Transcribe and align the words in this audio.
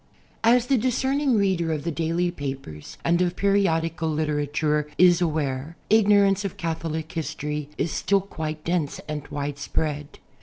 D. 0.43 0.49
AS 0.49 0.65
the 0.65 0.79
discerning 0.79 1.37
reader 1.37 1.71
of 1.71 1.83
the 1.83 1.91
daily 1.91 2.31
papers 2.31 2.97
and 3.05 3.21
of 3.21 3.35
periodical 3.35 4.09
literature 4.09 4.87
is 4.97 5.21
aware 5.21 5.77
ignorance 5.91 6.43
of 6.43 6.57
Catholic 6.57 7.11
history 7.11 7.69
is 7.77 7.91
still 7.91 8.21
quite 8.21 8.63
dense 8.63 8.99
and 9.07 9.27
widespread. 9.27 10.17